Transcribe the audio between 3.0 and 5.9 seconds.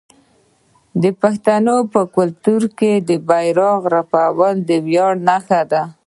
د بیرغ رپیدل د ویاړ نښه ده.